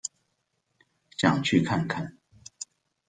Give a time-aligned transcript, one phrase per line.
[1.15, 2.17] 想去看看